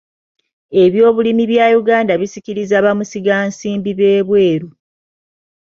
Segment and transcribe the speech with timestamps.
[0.83, 4.69] Ebyobulimi bya Uganda bisikirizza bamusigansimbi b'ebweeru.